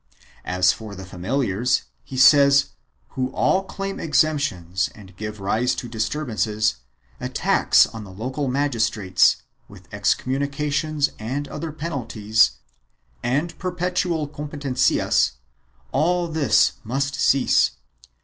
[0.47, 2.69] As for the familiars, he says,
[3.09, 6.77] who all claim exemptions and give rise to disturbances,
[7.19, 12.53] attacks on the local magistrates, with excommunications and other penalties,
[13.21, 15.33] and perpetual competencias,
[15.91, 17.73] all this must cease.